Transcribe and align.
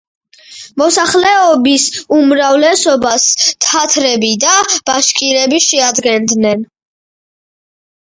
მოსახლეობის 0.81 1.83
უმრავლესობას 2.19 3.25
თათრები 3.65 4.31
და 4.45 4.55
ბაშკირები 4.91 5.61
შეადგენენ. 5.67 6.65